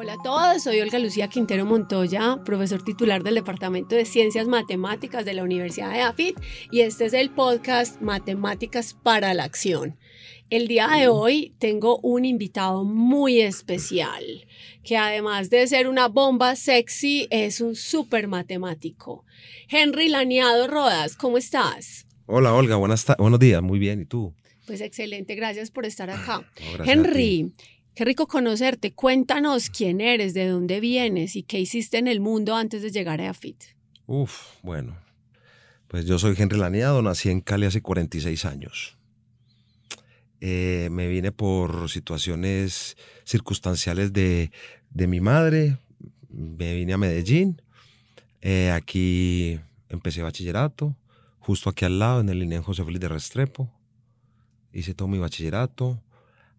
Hola 0.00 0.12
a 0.12 0.22
todos, 0.22 0.62
soy 0.62 0.80
Olga 0.80 1.00
Lucía 1.00 1.26
Quintero 1.26 1.66
Montoya, 1.66 2.38
profesor 2.44 2.84
titular 2.84 3.24
del 3.24 3.34
Departamento 3.34 3.96
de 3.96 4.04
Ciencias 4.04 4.46
Matemáticas 4.46 5.24
de 5.24 5.34
la 5.34 5.42
Universidad 5.42 5.92
de 5.92 6.02
AFIT 6.02 6.38
y 6.70 6.82
este 6.82 7.06
es 7.06 7.14
el 7.14 7.30
podcast 7.30 8.00
Matemáticas 8.00 8.94
para 8.94 9.34
la 9.34 9.42
Acción. 9.42 9.98
El 10.50 10.68
día 10.68 10.86
de 10.86 11.08
hoy 11.08 11.52
tengo 11.58 11.98
un 11.98 12.24
invitado 12.24 12.84
muy 12.84 13.40
especial, 13.40 14.46
que 14.84 14.96
además 14.96 15.50
de 15.50 15.66
ser 15.66 15.88
una 15.88 16.06
bomba 16.06 16.54
sexy, 16.54 17.26
es 17.32 17.60
un 17.60 17.74
súper 17.74 18.28
matemático. 18.28 19.24
Henry 19.68 20.08
Laniado 20.08 20.68
Rodas, 20.68 21.16
¿cómo 21.16 21.38
estás? 21.38 22.06
Hola 22.26 22.54
Olga, 22.54 22.76
buenas 22.76 23.04
buenos 23.18 23.40
días, 23.40 23.62
muy 23.62 23.80
bien, 23.80 24.02
¿y 24.02 24.04
tú? 24.04 24.32
Pues 24.64 24.80
excelente, 24.80 25.34
gracias 25.34 25.72
por 25.72 25.86
estar 25.86 26.08
acá. 26.08 26.48
Henry, 26.84 27.52
Qué 27.98 28.04
rico 28.04 28.28
conocerte. 28.28 28.92
Cuéntanos 28.92 29.70
quién 29.70 30.00
eres, 30.00 30.32
de 30.32 30.46
dónde 30.46 30.78
vienes 30.78 31.34
y 31.34 31.42
qué 31.42 31.58
hiciste 31.58 31.98
en 31.98 32.06
el 32.06 32.20
mundo 32.20 32.54
antes 32.54 32.80
de 32.80 32.92
llegar 32.92 33.20
a 33.20 33.30
AFIT. 33.30 33.60
Uf, 34.06 34.52
bueno. 34.62 34.96
Pues 35.88 36.06
yo 36.06 36.16
soy 36.20 36.36
Henry 36.38 36.60
Laniado, 36.60 37.02
nací 37.02 37.28
en 37.28 37.40
Cali 37.40 37.66
hace 37.66 37.82
46 37.82 38.44
años. 38.44 38.96
Eh, 40.40 40.90
me 40.92 41.08
vine 41.08 41.32
por 41.32 41.90
situaciones 41.90 42.96
circunstanciales 43.24 44.12
de, 44.12 44.52
mi 44.94 45.18
madre. 45.18 45.78
Me 46.28 46.76
vine 46.76 46.92
a 46.92 46.98
Medellín. 46.98 47.60
Eh, 48.42 48.70
aquí 48.70 49.58
empecé 49.88 50.22
bachillerato, 50.22 50.96
justo 51.40 51.68
aquí 51.68 51.84
al 51.84 51.98
lado, 51.98 52.20
en 52.20 52.28
el 52.28 52.44
INEN 52.44 52.62
José 52.62 52.84
Félix 52.84 53.00
de 53.00 53.08
Restrepo. 53.08 53.68
Hice 54.72 54.94
todo 54.94 55.08
mi 55.08 55.18
bachillerato. 55.18 56.00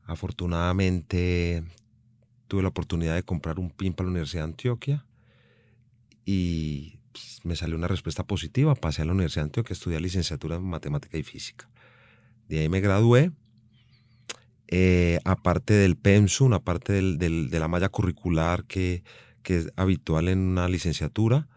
Afortunadamente 0.10 1.64
tuve 2.48 2.64
la 2.64 2.70
oportunidad 2.70 3.14
de 3.14 3.22
comprar 3.22 3.60
un 3.60 3.70
PIN 3.70 3.94
para 3.94 4.06
la 4.06 4.12
Universidad 4.12 4.42
de 4.42 4.50
Antioquia 4.50 5.06
y 6.26 6.98
pues, 7.12 7.42
me 7.44 7.56
salió 7.56 7.76
una 7.76 7.88
respuesta 7.88 8.26
positiva. 8.26 8.74
Pasé 8.74 9.04
a 9.04 9.06
la 9.06 9.12
Universidad 9.12 9.44
de 9.44 9.50
Antioquia, 9.50 9.74
estudié 9.74 10.00
licenciatura 10.00 10.56
en 10.56 10.64
matemática 10.64 11.16
y 11.16 11.22
física. 11.22 11.70
De 12.48 12.58
ahí 12.58 12.70
me 12.70 12.82
gradué. 12.82 13.32
Eh, 14.68 15.20
aparte 15.26 15.76
del 15.76 15.96
PEMSUM, 15.96 16.54
aparte 16.54 16.94
de 16.94 17.60
la 17.60 17.68
malla 17.68 17.90
curricular 17.90 18.66
que 18.66 19.04
es 19.44 19.72
habitual 19.76 20.28
en 20.28 20.40
una 20.40 20.68
licenciatura, 20.70 21.48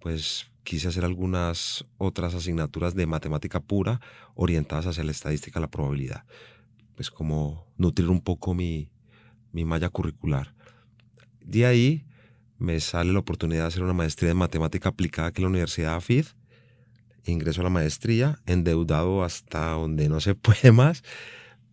pues 0.00 0.46
quise 0.64 0.88
hacer 0.88 1.04
algunas 1.04 1.84
otras 1.98 2.34
asignaturas 2.34 2.94
de 2.94 3.06
matemática 3.06 3.60
pura 3.60 4.00
orientadas 4.34 4.86
hacia 4.86 5.04
la 5.04 5.10
estadística 5.10 5.58
y 5.58 5.62
la 5.62 5.70
probabilidad 5.70 6.24
pues 6.98 7.12
como 7.12 7.64
nutrir 7.76 8.08
un 8.08 8.20
poco 8.20 8.54
mi, 8.54 8.90
mi 9.52 9.64
malla 9.64 9.88
curricular. 9.88 10.52
De 11.40 11.64
ahí 11.64 12.04
me 12.58 12.80
sale 12.80 13.12
la 13.12 13.20
oportunidad 13.20 13.62
de 13.62 13.66
hacer 13.68 13.84
una 13.84 13.92
maestría 13.92 14.32
en 14.32 14.36
matemática 14.36 14.88
aplicada 14.88 15.28
aquí 15.28 15.40
en 15.40 15.44
la 15.44 15.50
Universidad 15.50 15.94
AFID. 15.94 16.26
Ingreso 17.24 17.60
a 17.60 17.64
la 17.64 17.70
maestría, 17.70 18.40
endeudado 18.46 19.22
hasta 19.22 19.70
donde 19.74 20.08
no 20.08 20.18
se 20.18 20.34
puede 20.34 20.72
más, 20.72 21.04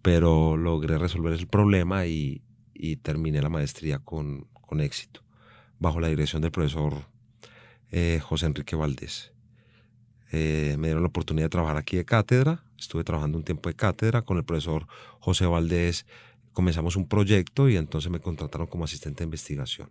pero 0.03 0.57
logré 0.57 0.99
resolver 0.99 1.33
el 1.33 1.47
problema 1.47 2.05
y, 2.05 2.43
y 2.75 2.97
terminé 2.97 3.41
la 3.41 3.49
maestría 3.49 3.97
con, 3.97 4.45
con, 4.53 4.79
éxito, 4.79 5.23
bajo 5.79 5.99
la 5.99 6.09
dirección 6.09 6.43
del 6.43 6.51
profesor 6.51 6.93
eh, 7.89 8.19
José 8.21 8.45
Enrique 8.45 8.75
Valdés. 8.75 9.33
Eh, 10.31 10.75
me 10.77 10.89
dieron 10.89 11.01
la 11.01 11.09
oportunidad 11.09 11.45
de 11.45 11.49
trabajar 11.49 11.77
aquí 11.77 11.97
de 11.97 12.05
cátedra 12.05 12.64
Estuve 12.77 13.03
trabajando 13.03 13.37
un 13.37 13.43
tiempo 13.43 13.69
de 13.69 13.75
cátedra 13.75 14.23
con 14.23 14.37
el 14.37 14.43
profesor 14.43 14.87
José 15.19 15.45
Valdés. 15.45 16.05
Comenzamos 16.53 16.95
un 16.95 17.07
proyecto 17.07 17.69
y 17.69 17.77
entonces 17.77 18.11
me 18.11 18.19
contrataron 18.19 18.67
como 18.67 18.85
asistente 18.85 19.19
de 19.19 19.25
investigación. 19.25 19.89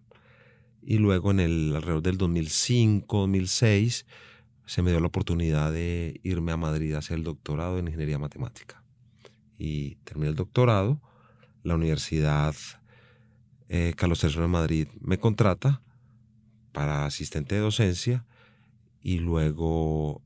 Y 0.83 0.99
luego 0.99 1.31
en 1.31 1.41
el 1.41 1.75
alrededor 1.75 2.03
del 2.03 2.19
2005, 2.19 3.19
2006, 3.21 4.07
se 4.67 4.83
me 4.83 4.91
dio 4.91 5.01
la 5.01 5.07
oportunidad 5.07 5.73
de 5.73 6.21
irme 6.23 6.53
a 6.53 6.57
Madrid 6.57 6.95
a 6.95 6.99
hacer 6.99 7.19
el 7.19 7.25
doctorado 7.25 7.79
en 7.79 7.87
ingeniería 7.87 8.19
matemática. 8.19 8.83
Y 9.59 9.97
terminé 10.05 10.31
el 10.31 10.37
doctorado. 10.37 11.01
La 11.63 11.75
Universidad 11.75 12.55
eh, 13.69 13.95
Carlos 13.97 14.23
III 14.23 14.43
de 14.43 14.49
Madrid 14.49 14.89
me 15.01 15.19
contrata 15.19 15.81
para 16.73 17.07
asistente 17.07 17.55
de 17.55 17.61
docencia 17.61 18.27
y 19.01 19.19
luego 19.19 20.23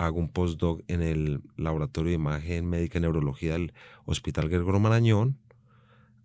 hago 0.00 0.18
un 0.18 0.30
postdoc 0.30 0.82
en 0.88 1.02
el 1.02 1.42
Laboratorio 1.56 2.08
de 2.08 2.14
Imagen 2.14 2.66
Médica 2.66 2.96
y 2.98 3.02
Neurología 3.02 3.52
del 3.52 3.74
Hospital 4.06 4.48
Gregorio 4.48 4.80
Marañón. 4.80 5.38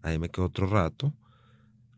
Ahí 0.02 0.18
me 0.18 0.30
quedo 0.30 0.46
otro 0.46 0.66
rato. 0.66 1.14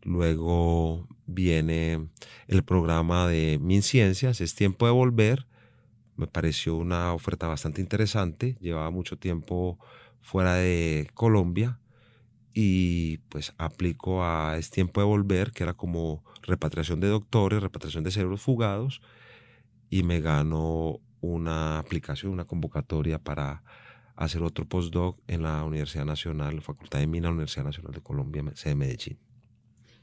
Luego 0.02 1.06
viene 1.26 2.08
el 2.48 2.64
programa 2.64 3.28
de 3.28 3.60
MinCiencias, 3.60 4.40
es 4.40 4.56
tiempo 4.56 4.86
de 4.86 4.92
volver. 4.92 5.46
Me 6.16 6.26
pareció 6.26 6.74
una 6.74 7.12
oferta 7.12 7.46
bastante 7.46 7.80
interesante. 7.80 8.56
Llevaba 8.60 8.90
mucho 8.90 9.16
tiempo 9.16 9.78
fuera 10.20 10.54
de 10.54 11.08
Colombia 11.14 11.78
y 12.52 13.18
pues 13.28 13.54
aplico 13.56 14.24
a 14.24 14.56
Es 14.58 14.70
tiempo 14.70 15.00
de 15.00 15.06
volver, 15.06 15.52
que 15.52 15.62
era 15.62 15.74
como 15.74 16.24
repatriación 16.42 16.98
de 16.98 17.06
doctores, 17.06 17.62
repatriación 17.62 18.02
de 18.02 18.10
cerebros 18.10 18.42
fugados 18.42 19.00
y 19.90 20.02
me 20.02 20.20
gano 20.20 21.00
una 21.20 21.78
aplicación, 21.78 22.32
una 22.32 22.44
convocatoria 22.44 23.18
para 23.18 23.62
hacer 24.16 24.42
otro 24.42 24.66
postdoc 24.66 25.18
en 25.28 25.42
la 25.42 25.62
Universidad 25.64 26.04
Nacional, 26.04 26.60
Facultad 26.60 26.98
de 26.98 27.06
Minas, 27.06 27.30
Universidad 27.30 27.64
Nacional 27.64 27.92
de 27.92 28.00
Colombia, 28.00 28.42
sede 28.54 28.70
de 28.70 28.74
Medellín. 28.74 29.18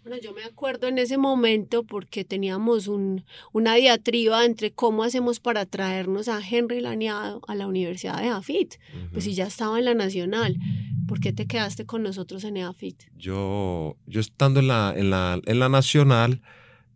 Bueno, 0.05 0.21
yo 0.21 0.33
me 0.33 0.43
acuerdo 0.43 0.87
en 0.87 0.99
ese 0.99 1.17
momento 1.17 1.83
porque 1.83 2.23
teníamos 2.23 2.87
un, 2.87 3.25
una 3.51 3.73
diatriba 3.73 4.45
entre 4.45 4.71
cómo 4.71 5.03
hacemos 5.03 5.39
para 5.39 5.65
traernos 5.65 6.29
a 6.29 6.39
Henry 6.47 6.79
Laniado 6.79 7.41
a 7.47 7.55
la 7.55 7.65
Universidad 7.65 8.21
de 8.21 8.29
AFIT. 8.29 8.75
Pues 9.11 9.23
si 9.23 9.33
ya 9.33 9.47
estaba 9.47 9.79
en 9.79 9.85
la 9.85 9.95
Nacional, 9.95 10.59
¿por 11.07 11.19
qué 11.19 11.33
te 11.33 11.47
quedaste 11.47 11.87
con 11.87 12.03
nosotros 12.03 12.43
en 12.43 12.59
AFIT? 12.59 13.01
Yo, 13.17 13.97
yo 14.05 14.21
estando 14.21 14.59
en 14.59 14.67
la, 14.67 14.93
en, 14.95 15.09
la, 15.09 15.41
en 15.43 15.57
la 15.57 15.69
Nacional, 15.69 16.43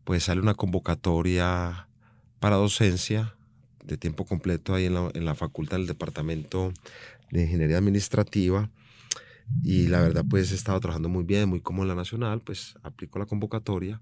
pues 0.03 0.25
sale 0.25 0.39
una 0.39 0.53
convocatoria 0.53 1.89
para 2.39 2.57
docencia 2.57 3.35
de 3.83 3.97
tiempo 3.97 4.25
completo 4.25 4.73
ahí 4.73 4.85
en 4.85 4.93
la, 4.93 5.11
en 5.13 5.25
la 5.25 5.35
facultad 5.35 5.77
del 5.77 5.87
Departamento 5.87 6.73
de 7.31 7.43
Ingeniería 7.43 7.77
Administrativa. 7.77 8.69
Y 9.63 9.87
la 9.87 10.01
verdad, 10.01 10.25
pues 10.29 10.51
he 10.51 10.55
estado 10.55 10.79
trabajando 10.79 11.09
muy 11.09 11.23
bien, 11.23 11.49
muy 11.49 11.59
cómodo 11.59 11.83
en 11.83 11.89
la 11.89 11.95
nacional, 11.95 12.41
pues 12.41 12.75
aplico 12.83 13.17
la 13.17 13.25
convocatoria 13.25 14.01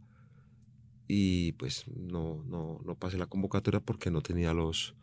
y 1.08 1.54
pues 1.54 1.86
no, 1.88 2.44
no, 2.48 2.82
no 2.86 2.96
pasé 2.96 3.18
la 3.18 3.28
convocatoria 3.28 3.80
porque 3.80 4.12
no 4.12 4.22
tenía 4.22 4.54
los, 4.54 4.94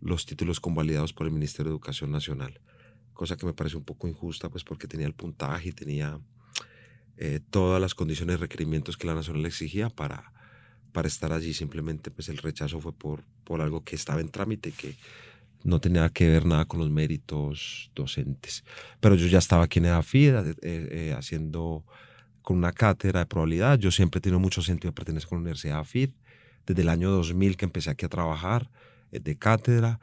los 0.00 0.26
títulos 0.26 0.60
convalidados 0.60 1.12
por 1.12 1.26
el 1.26 1.32
Ministerio 1.32 1.70
de 1.70 1.74
Educación 1.74 2.10
Nacional, 2.10 2.60
cosa 3.12 3.36
que 3.36 3.46
me 3.46 3.52
parece 3.52 3.76
un 3.76 3.84
poco 3.84 4.08
injusta, 4.08 4.48
pues 4.48 4.64
porque 4.64 4.88
tenía 4.88 5.06
el 5.06 5.14
puntaje 5.14 5.68
y 5.68 5.72
tenía 5.72 6.20
eh, 7.16 7.40
todas 7.50 7.80
las 7.80 7.94
condiciones 7.94 8.36
y 8.36 8.40
requerimientos 8.40 8.96
que 8.96 9.06
la 9.06 9.14
nacional 9.14 9.46
exigía 9.46 9.88
para, 9.88 10.32
para 10.92 11.08
estar 11.08 11.32
allí. 11.32 11.54
Simplemente 11.54 12.10
pues 12.10 12.28
el 12.28 12.38
rechazo 12.38 12.80
fue 12.80 12.92
por, 12.92 13.22
por 13.44 13.60
algo 13.60 13.82
que 13.82 13.96
estaba 13.96 14.20
en 14.20 14.28
trámite, 14.28 14.72
que 14.72 14.96
no 15.62 15.80
tenía 15.80 16.08
que 16.08 16.28
ver 16.28 16.46
nada 16.46 16.64
con 16.64 16.80
los 16.80 16.90
méritos 16.90 17.90
docentes. 17.94 18.64
Pero 19.00 19.14
yo 19.14 19.26
ya 19.26 19.38
estaba 19.38 19.64
aquí 19.64 19.78
en 19.78 19.86
EAFID 19.86 20.34
eh, 20.36 20.54
eh, 20.62 21.14
haciendo 21.16 21.84
con 22.42 22.56
una 22.56 22.72
cátedra 22.72 23.20
de 23.20 23.26
probabilidad. 23.26 23.78
Yo 23.78 23.90
siempre 23.90 24.18
he 24.18 24.22
tenido 24.22 24.40
mucho 24.40 24.62
sentido 24.62 24.90
de 24.90 24.94
pertenecer 24.94 25.28
con 25.28 25.38
la 25.38 25.42
Universidad 25.42 25.80
AFID. 25.80 26.10
Desde 26.66 26.82
el 26.82 26.88
año 26.88 27.10
2000 27.10 27.56
que 27.56 27.64
empecé 27.64 27.90
aquí 27.90 28.06
a 28.06 28.08
trabajar 28.08 28.70
eh, 29.12 29.20
de 29.20 29.36
cátedra, 29.36 30.00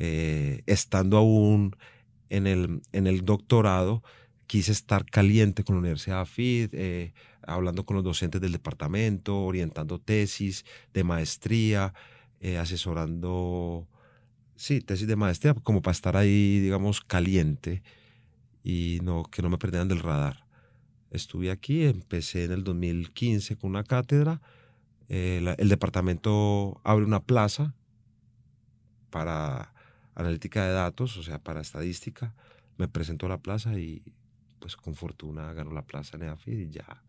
estando 0.00 1.16
aún 1.16 1.74
en 2.28 2.46
el, 2.46 2.82
en 2.92 3.08
el 3.08 3.24
doctorado, 3.24 4.04
quise 4.48 4.72
estar 4.72 5.04
caliente 5.04 5.62
con 5.62 5.76
la 5.76 5.80
Universidad 5.80 6.22
AFID, 6.22 6.70
eh, 6.72 7.12
hablando 7.48 7.84
con 7.84 7.96
los 7.96 8.04
docentes 8.04 8.40
del 8.40 8.52
departamento, 8.52 9.44
orientando 9.44 9.98
tesis 9.98 10.64
de 10.92 11.04
maestría, 11.04 11.94
eh, 12.40 12.58
asesorando, 12.58 13.88
sí, 14.56 14.80
tesis 14.80 15.08
de 15.08 15.16
maestría, 15.16 15.54
como 15.54 15.82
para 15.82 15.92
estar 15.92 16.16
ahí, 16.16 16.60
digamos, 16.60 17.00
caliente 17.00 17.82
y 18.62 19.00
no, 19.02 19.24
que 19.24 19.42
no 19.42 19.50
me 19.50 19.58
perdieran 19.58 19.88
del 19.88 20.00
radar. 20.00 20.44
Estuve 21.10 21.50
aquí, 21.50 21.84
empecé 21.84 22.44
en 22.44 22.52
el 22.52 22.64
2015 22.64 23.56
con 23.56 23.70
una 23.70 23.84
cátedra. 23.84 24.42
Eh, 25.08 25.54
el 25.58 25.68
departamento 25.70 26.80
abre 26.84 27.06
una 27.06 27.20
plaza 27.20 27.74
para 29.10 29.72
analítica 30.14 30.66
de 30.66 30.72
datos, 30.72 31.16
o 31.16 31.22
sea, 31.22 31.38
para 31.38 31.62
estadística. 31.62 32.34
Me 32.76 32.88
presentó 32.88 33.26
a 33.26 33.30
la 33.30 33.38
plaza 33.38 33.78
y 33.78 34.02
pues 34.58 34.76
con 34.76 34.94
fortuna 34.94 35.52
ganó 35.54 35.72
la 35.72 35.86
plaza 35.86 36.16
en 36.16 36.24
EAFID 36.24 36.58
y 36.58 36.70
ya 36.70 37.02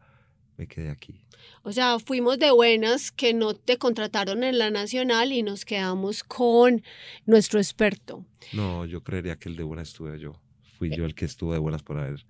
me 0.59 0.67
quedé 0.67 0.89
aquí. 0.89 1.21
O 1.63 1.71
sea, 1.71 1.99
fuimos 1.99 2.37
de 2.37 2.51
buenas 2.51 3.11
que 3.11 3.33
no 3.33 3.53
te 3.53 3.77
contrataron 3.77 4.43
en 4.43 4.59
la 4.59 4.69
nacional 4.69 5.31
y 5.31 5.41
nos 5.41 5.63
quedamos 5.63 6.21
con 6.23 6.83
nuestro 7.25 7.59
experto. 7.59 8.25
No, 8.51 8.85
yo 8.85 9.01
creería 9.01 9.39
que 9.39 9.47
el 9.47 9.55
de 9.55 9.63
buenas 9.63 9.87
estuve 9.87 10.19
yo. 10.19 10.33
Fui 10.77 10.89
yo 10.93 11.05
el 11.05 11.15
que 11.15 11.23
estuvo 11.23 11.53
de 11.53 11.59
buenas 11.59 11.81
por 11.81 11.97
haber, 11.97 12.25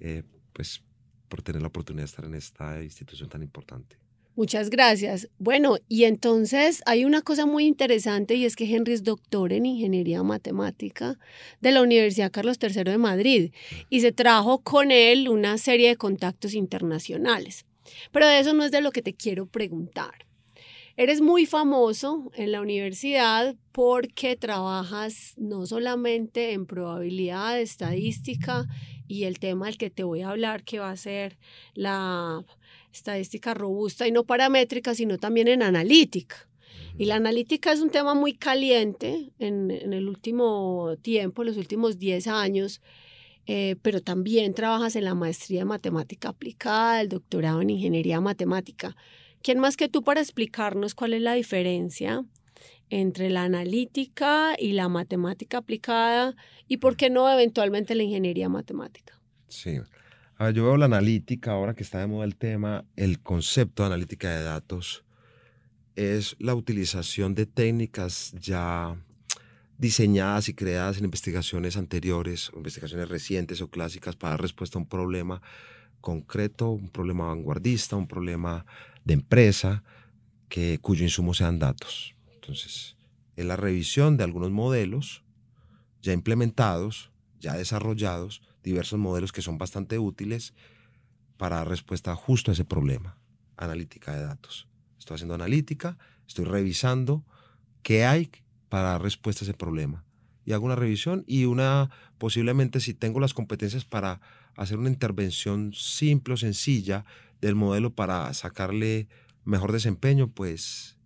eh, 0.00 0.24
pues, 0.52 0.82
por 1.28 1.40
tener 1.42 1.62
la 1.62 1.68
oportunidad 1.68 2.02
de 2.02 2.10
estar 2.10 2.24
en 2.24 2.34
esta 2.34 2.82
institución 2.82 3.28
tan 3.28 3.42
importante. 3.42 3.96
Muchas 4.36 4.68
gracias. 4.68 5.30
Bueno, 5.38 5.78
y 5.88 6.04
entonces 6.04 6.82
hay 6.84 7.06
una 7.06 7.22
cosa 7.22 7.46
muy 7.46 7.64
interesante 7.64 8.34
y 8.34 8.44
es 8.44 8.54
que 8.54 8.70
Henry 8.70 8.92
es 8.92 9.02
doctor 9.02 9.50
en 9.54 9.64
Ingeniería 9.64 10.22
Matemática 10.22 11.18
de 11.62 11.72
la 11.72 11.80
Universidad 11.80 12.30
Carlos 12.30 12.58
III 12.60 12.84
de 12.84 12.98
Madrid 12.98 13.52
y 13.88 14.02
se 14.02 14.12
trajo 14.12 14.58
con 14.58 14.90
él 14.90 15.30
una 15.30 15.56
serie 15.56 15.88
de 15.88 15.96
contactos 15.96 16.52
internacionales. 16.52 17.64
Pero 18.12 18.26
de 18.26 18.40
eso 18.40 18.52
no 18.52 18.64
es 18.64 18.70
de 18.72 18.82
lo 18.82 18.92
que 18.92 19.00
te 19.00 19.14
quiero 19.14 19.46
preguntar. 19.46 20.25
Eres 20.98 21.20
muy 21.20 21.44
famoso 21.44 22.32
en 22.34 22.52
la 22.52 22.62
universidad 22.62 23.54
porque 23.70 24.34
trabajas 24.34 25.34
no 25.36 25.66
solamente 25.66 26.52
en 26.52 26.64
probabilidad, 26.64 27.60
estadística 27.60 28.66
y 29.06 29.24
el 29.24 29.38
tema 29.38 29.66
del 29.66 29.76
que 29.76 29.90
te 29.90 30.04
voy 30.04 30.22
a 30.22 30.30
hablar 30.30 30.64
que 30.64 30.78
va 30.78 30.90
a 30.90 30.96
ser 30.96 31.36
la 31.74 32.42
estadística 32.94 33.52
robusta 33.52 34.08
y 34.08 34.10
no 34.10 34.24
paramétrica, 34.24 34.94
sino 34.94 35.18
también 35.18 35.48
en 35.48 35.62
analítica. 35.62 36.48
Y 36.96 37.04
la 37.04 37.16
analítica 37.16 37.72
es 37.72 37.82
un 37.82 37.90
tema 37.90 38.14
muy 38.14 38.32
caliente 38.32 39.32
en, 39.38 39.70
el 39.70 40.08
último 40.08 40.94
tiempo, 41.02 41.44
los 41.44 41.58
últimos 41.58 41.98
10 41.98 42.26
años, 42.26 42.80
eh, 43.44 43.76
pero 43.82 44.00
también 44.00 44.54
trabajas 44.54 44.96
en 44.96 45.04
la 45.04 45.14
maestría 45.14 45.58
de 45.58 45.64
matemática 45.66 46.30
aplicada, 46.30 47.02
el 47.02 47.10
doctorado 47.10 47.60
en 47.60 47.68
ingeniería 47.68 48.18
matemática. 48.22 48.96
¿Quién 49.46 49.60
más 49.60 49.76
que 49.76 49.88
tú 49.88 50.02
para 50.02 50.20
explicarnos 50.20 50.96
cuál 50.96 51.14
es 51.14 51.22
la 51.22 51.34
diferencia 51.34 52.24
entre 52.90 53.30
la 53.30 53.44
analítica 53.44 54.56
y 54.58 54.72
la 54.72 54.88
matemática 54.88 55.58
aplicada 55.58 56.34
y 56.66 56.78
por 56.78 56.96
qué 56.96 57.10
no 57.10 57.30
eventualmente 57.30 57.94
la 57.94 58.02
ingeniería 58.02 58.48
matemática? 58.48 59.20
Sí, 59.46 59.78
yo 60.52 60.64
veo 60.64 60.76
la 60.76 60.86
analítica, 60.86 61.52
ahora 61.52 61.74
que 61.74 61.84
está 61.84 62.00
de 62.00 62.08
moda 62.08 62.24
el 62.24 62.34
tema, 62.34 62.86
el 62.96 63.20
concepto 63.20 63.84
de 63.84 63.86
analítica 63.86 64.36
de 64.36 64.42
datos 64.42 65.04
es 65.94 66.34
la 66.40 66.56
utilización 66.56 67.36
de 67.36 67.46
técnicas 67.46 68.32
ya 68.40 69.00
diseñadas 69.78 70.48
y 70.48 70.54
creadas 70.54 70.98
en 70.98 71.04
investigaciones 71.04 71.76
anteriores, 71.76 72.50
investigaciones 72.52 73.08
recientes 73.08 73.60
o 73.60 73.70
clásicas 73.70 74.16
para 74.16 74.32
dar 74.32 74.40
respuesta 74.40 74.76
a 74.76 74.82
un 74.82 74.88
problema 74.88 75.40
concreto, 76.00 76.70
un 76.70 76.88
problema 76.88 77.26
vanguardista, 77.26 77.94
un 77.94 78.08
problema 78.08 78.66
de 79.06 79.14
empresa, 79.14 79.84
que, 80.48 80.78
cuyo 80.78 81.04
insumo 81.04 81.32
sean 81.32 81.58
datos. 81.58 82.14
Entonces, 82.34 82.96
es 83.36 83.44
la 83.44 83.56
revisión 83.56 84.16
de 84.16 84.24
algunos 84.24 84.50
modelos 84.50 85.22
ya 86.02 86.12
implementados, 86.12 87.10
ya 87.40 87.54
desarrollados, 87.54 88.42
diversos 88.62 88.98
modelos 88.98 89.32
que 89.32 89.42
son 89.42 89.58
bastante 89.58 89.98
útiles 89.98 90.54
para 91.36 91.56
dar 91.56 91.68
respuesta 91.68 92.14
justo 92.14 92.50
a 92.50 92.54
ese 92.54 92.64
problema. 92.64 93.16
Analítica 93.56 94.14
de 94.14 94.22
datos. 94.22 94.66
Estoy 94.98 95.14
haciendo 95.14 95.34
analítica, 95.34 95.98
estoy 96.26 96.44
revisando 96.44 97.24
qué 97.82 98.04
hay 98.04 98.30
para 98.68 98.90
dar 98.90 99.02
respuesta 99.02 99.44
a 99.44 99.46
ese 99.46 99.54
problema. 99.54 100.04
Y 100.44 100.52
hago 100.52 100.66
una 100.66 100.76
revisión 100.76 101.24
y 101.28 101.44
una, 101.44 101.90
posiblemente 102.18 102.80
si 102.80 102.92
tengo 102.94 103.20
las 103.20 103.34
competencias 103.34 103.84
para 103.84 104.20
hacer 104.56 104.78
una 104.78 104.88
intervención 104.88 105.72
simple 105.74 106.34
o 106.34 106.36
sencilla 106.36 107.04
del 107.40 107.54
modelo 107.54 107.94
para 107.94 108.32
sacarle 108.34 109.08
mejor 109.44 109.72
desempeño, 109.72 110.28
pues, 110.28 110.98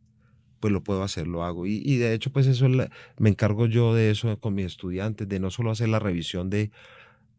pues 0.61 0.73
lo 0.73 0.83
puedo 0.83 1.03
hacer, 1.03 1.27
lo 1.27 1.45
hago. 1.45 1.67
Y, 1.67 1.97
de 1.97 2.15
hecho, 2.15 2.33
pues 2.33 2.47
eso 2.47 2.69
me 2.69 3.31
encargo 3.31 3.67
yo 3.67 3.95
de 3.95 4.11
eso 4.11 4.39
con 4.41 4.55
mis 4.55 4.67
estudiantes, 4.67 5.29
de 5.29 5.41
no 5.41 5.51
solo 5.51 5.71
hacer 5.71 5.89
la 5.89 5.99
revisión 5.99 6.51
de 6.51 6.71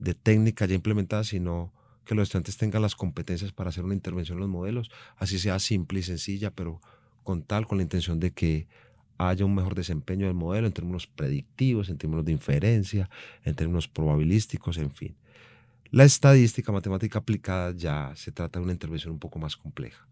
de 0.02 0.16
técnica 0.16 0.66
ya 0.66 0.76
implementada, 0.76 1.24
sino 1.24 1.72
que 2.06 2.16
los 2.16 2.24
estudiantes 2.24 2.58
tengan 2.58 2.82
las 2.82 2.96
competencias 2.96 3.54
para 3.54 3.70
hacer 3.70 3.86
una 3.86 3.94
intervención 3.94 4.38
en 4.38 4.42
los 4.42 4.50
modelos, 4.50 4.90
así 5.16 5.38
sea 5.38 5.60
simple 5.60 6.00
y 6.00 6.04
sencilla, 6.04 6.52
pero 6.52 6.82
con 7.24 7.44
tal, 7.44 7.68
con 7.68 7.78
la 7.78 7.84
intención 7.84 8.20
de 8.20 8.32
que 8.32 8.68
haya 9.20 9.46
un 9.46 9.54
mejor 9.54 9.76
desempeño 9.76 10.26
del 10.26 10.34
modelo 10.34 10.66
en 10.66 10.74
términos 10.74 11.06
predictivos, 11.06 11.90
en 11.90 12.00
términos 12.00 12.26
de 12.26 12.32
inferencia, 12.32 13.10
en 13.44 13.54
términos 13.54 13.88
probabilísticos, 13.88 14.80
en 14.80 14.92
fin. 14.92 15.16
La 15.92 16.06
estadística 16.06 16.72
matemática 16.72 17.20
aplicada 17.20 17.74
ya 17.76 18.14
se 18.16 18.32
trata 18.32 18.60
de 18.60 18.64
una 18.64 18.72
intervención 18.72 19.12
un 19.12 19.20
poco 19.20 19.40
más 19.40 19.58
compleja. 19.58 20.08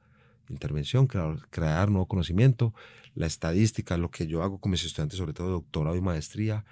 Intervención, 0.50 1.08
crear, 1.08 1.38
crear 1.50 1.90
nuevo 1.90 2.06
conocimiento. 2.06 2.74
La 3.16 3.28
estadística, 3.28 3.96
lo 3.96 4.12
que 4.12 4.28
yo 4.28 4.44
hago 4.44 4.60
con 4.60 4.74
mis 4.74 4.84
estudiantes, 4.84 5.18
sobre 5.18 5.31
todo 5.31 5.52
doctorado 5.52 5.96
y 5.96 6.02
maestría, 6.02 6.66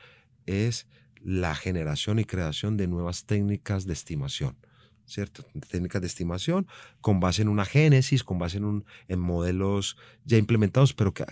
es 0.46 0.88
la 1.24 1.56
generación 1.56 2.20
y 2.20 2.26
creación 2.26 2.76
de 2.76 2.88
nuevas 2.88 3.24
técnicas 3.24 3.86
de 3.86 3.94
estimación. 3.94 4.58
¿cierto? 5.06 5.46
Técnicas 5.70 6.02
de 6.02 6.08
estimación 6.08 6.68
con 7.00 7.22
base 7.22 7.42
en 7.42 7.48
una 7.48 7.64
génesis, 7.64 8.26
con 8.26 8.40
base 8.40 8.58
en, 8.58 8.66
un, 8.66 8.86
en 9.08 9.20
modelos 9.20 9.96
ya 10.26 10.38
implementados, 10.38 10.94
pero 10.94 11.14
que, 11.14 11.24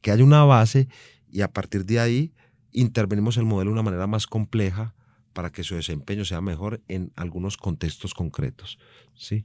que 0.00 0.10
haya 0.12 0.24
una 0.24 0.44
base 0.44 0.88
y 1.30 1.42
a 1.42 1.52
partir 1.52 1.84
de 1.84 2.00
ahí 2.00 2.32
intervenimos 2.70 3.36
el 3.36 3.44
modelo 3.44 3.68
de 3.68 3.74
una 3.74 3.82
manera 3.82 4.06
más 4.06 4.26
compleja 4.26 4.94
para 5.32 5.50
que 5.50 5.64
su 5.64 5.74
desempeño 5.74 6.24
sea 6.24 6.40
mejor 6.40 6.80
en 6.88 7.12
algunos 7.16 7.56
contextos 7.56 8.14
concretos. 8.14 8.78
¿sí? 9.14 9.44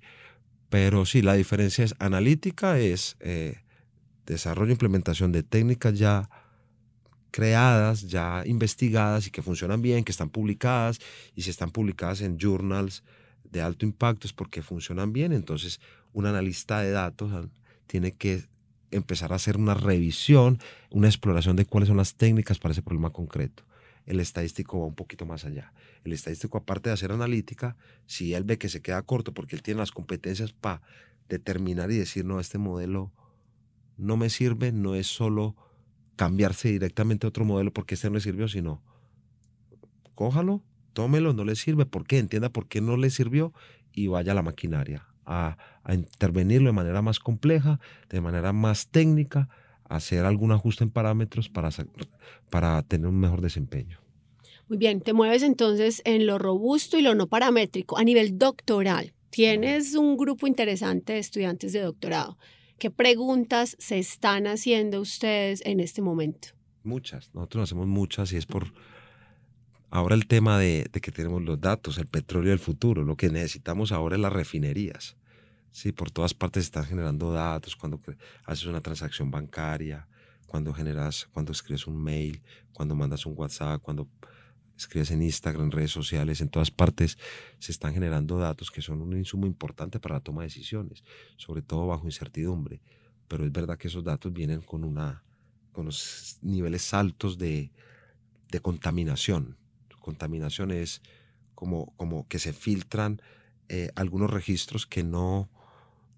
Pero 0.69 1.06
sí, 1.06 1.22
la 1.22 1.34
diferencia 1.34 1.86
es 1.86 1.95
analítica, 2.00 2.80
es 2.80 3.16
eh, 3.19 3.62
desarrollo 4.25 4.69
e 4.69 4.74
implementación 4.74 5.31
de 5.31 5.44
técnicas 5.44 5.98
ya 5.98 6.30
creadas, 7.31 8.10
ya 8.10 8.44
investigadas 8.45 9.28
y 9.28 9.31
que 9.31 9.42
funcionan 9.42 9.81
bien, 9.81 10.04
que 10.04 10.12
están 10.12 10.30
publicadas 10.30 11.00
y 11.36 11.44
si 11.44 11.50
están 11.50 11.72
publicadas 11.72 12.22
en 12.22 12.38
journals 12.38 13.04
de 13.44 13.62
alto 13.62 13.86
impacto 13.86 14.28
es 14.28 14.33
porque 14.33 14.62
funcionan 14.62 15.13
bien. 15.13 15.33
Entonces, 15.33 15.80
un 16.13 16.25
analista 16.25 16.81
de 16.81 16.92
datos 16.92 17.31
ah, 17.33 17.48
tiene 17.86 18.13
que 18.13 18.44
empezar 18.92 19.31
a 19.31 19.36
hacer 19.36 19.57
una 19.57 19.74
revisión, 19.74 20.60
una 20.90 21.07
exploración 21.07 21.56
de 21.56 21.66
cuáles 21.66 21.88
son 21.88 21.98
las 21.98 22.16
técnicas 22.16 22.60
para 22.60 22.72
ese 22.72 22.81
problema 22.81 23.12
concreto. 23.12 23.63
El 24.07 24.19
estadístico 24.19 24.80
va 24.80 24.88
un 24.88 24.95
poquito 24.95 25.27
más 25.27 25.45
allá. 25.45 25.74
El 26.04 26.13
estadístico, 26.13 26.57
aparte 26.57 26.89
de 26.89 26.95
hacer 26.95 27.12
analítica, 27.12 27.77
si 28.07 28.33
él 28.33 28.44
ve 28.44 28.57
que 28.57 28.69
se 28.69 28.81
queda 28.81 29.04
corto 29.04 29.33
porque 29.33 29.56
él 29.56 29.62
tiene 29.62 29.80
las 29.80 29.92
competencias 29.92 30.54
para 30.54 30.81
determinar 31.30 31.92
y 31.92 31.98
decir, 31.98 32.25
no, 32.25 32.39
este 32.39 32.57
modelo 32.57 33.12
no 33.98 34.18
me 34.18 34.30
sirve, 34.30 34.71
no 34.71 34.95
es 34.95 35.06
solo 35.07 35.56
cambiarse 36.15 36.69
directamente 36.69 37.27
a 37.27 37.30
otro 37.30 37.45
modelo 37.45 37.71
porque 37.71 37.94
este 37.94 38.09
no 38.09 38.15
le 38.15 38.21
sirvió, 38.21 38.48
sino 38.48 38.81
cójalo, 40.15 40.63
tómelo, 40.94 41.33
no 41.33 41.44
le 41.44 41.56
sirve, 41.56 41.86
¿por 41.86 42.07
qué? 42.07 42.18
Entienda 42.18 42.50
por 42.50 42.68
qué 42.68 42.81
no 42.81 42.98
le 42.98 43.12
sirvió 43.12 43.54
y 43.92 44.07
vaya 44.07 44.31
a 44.31 44.35
la 44.35 44.42
maquinaria 44.42 45.06
a, 45.28 45.57
intervenirlo 45.94 46.68
de 46.69 46.73
manera 46.73 47.02
más 47.02 47.19
compleja, 47.19 47.80
de 48.09 48.21
manera 48.21 48.54
más 48.54 48.87
técnica, 48.87 49.49
hacer 49.90 50.26
algún 50.26 50.52
ajuste 50.52 50.84
en 50.84 50.90
parámetros 50.90 51.50
para, 51.50 51.70
para 52.50 52.82
tener 52.84 53.08
un 53.08 53.20
mejor 53.20 53.42
desempeño. 53.42 54.00
Muy 54.68 54.78
bien, 54.78 55.02
te 55.02 55.14
mueves 55.14 55.44
entonces 55.44 56.02
en 56.04 56.26
lo 56.26 56.38
robusto 56.38 56.98
y 56.98 57.02
lo 57.02 57.16
no 57.16 57.28
paramétrico 57.28 57.98
a 57.98 58.04
nivel 58.04 58.38
doctoral. 58.38 59.14
Tienes 59.30 59.96
un 59.96 60.18
grupo 60.18 60.48
interesante 60.48 61.14
de 61.14 61.20
estudiantes 61.20 61.72
de 61.74 61.82
doctorado. 61.82 62.38
¿Qué 62.78 62.92
preguntas 62.92 63.76
se 63.80 63.98
están 63.98 64.46
haciendo 64.46 65.02
ustedes 65.02 65.62
en 65.66 65.80
este 65.80 66.02
momento? 66.02 66.50
Muchas, 66.84 67.34
nosotros 67.34 67.64
hacemos 67.64 67.88
muchas 67.88 68.32
y 68.34 68.38
es 68.38 68.46
por 68.46 68.74
ahora 69.90 70.16
el 70.16 70.28
tema 70.28 70.60
de, 70.60 70.90
que 71.02 71.12
tenemos 71.12 71.42
los 71.42 71.60
datos, 71.60 71.98
el 71.98 72.08
petróleo 72.08 72.52
del 72.52 72.60
futuro, 72.60 73.04
lo 73.04 73.16
que 73.16 73.30
necesitamos 73.30 73.92
ahora 73.92 74.16
es 74.16 74.22
las 74.22 74.34
refinerías. 74.34 75.18
Sí, 75.78 75.92
por 75.92 76.10
todas 76.10 76.34
partes 76.34 76.64
están 76.64 76.86
generando 76.86 77.31
datos 77.31 77.76
cuando 77.76 78.02
haces 78.46 78.66
una 78.66 78.81
transacción 78.81 79.30
bancaria, 79.30 80.07
cuando 80.48 80.74
generas, 80.74 81.30
cuando 81.31 81.52
escribes 81.52 81.86
un 81.86 82.02
mail, 82.02 82.42
cuando 82.74 82.96
mandas 82.96 83.28
un 83.28 83.36
WhatsApp, 83.38 83.80
cuando 83.84 84.10
escribes 84.76 85.12
en 85.12 85.22
Instagram, 85.22 85.66
en 85.66 85.72
redes 85.72 85.92
sociales, 85.92 86.42
en 86.42 86.50
todas 86.50 86.72
partes, 86.72 87.19
se 87.60 87.72
están 87.72 87.94
generando 87.94 88.40
datos 88.40 88.72
que 88.72 88.81
son 88.81 89.04
un 89.04 89.16
insumo 89.16 89.46
importante 89.46 90.00
para 90.00 90.16
la 90.16 90.22
toma 90.22 90.42
de 90.42 90.48
decisiones, 90.48 91.04
sobre 91.36 91.62
todo 91.62 91.86
bajo 91.86 92.06
incertidumbre. 92.06 92.81
Pero 93.28 93.46
es 93.46 93.52
verdad 93.52 93.78
que 93.78 93.88
esos 93.88 94.04
datos 94.04 94.34
vienen 94.34 94.62
con, 94.62 94.84
una, 94.84 95.24
con 95.74 95.84
unos 95.84 96.40
niveles 96.42 96.92
altos 96.96 97.38
de, 97.38 97.72
de 98.50 98.60
contaminación. 98.62 99.57
Contaminación 100.00 100.72
es 100.72 101.04
como, 101.54 101.94
como 101.98 102.28
que 102.28 102.40
se 102.40 102.52
filtran 102.52 103.22
eh, 103.69 103.92
algunos 103.96 104.31
registros 104.31 104.88
que 104.88 105.04
no, 105.04 105.52